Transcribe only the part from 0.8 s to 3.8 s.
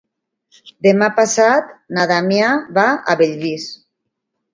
Demà passat na Damià va a Bellvís.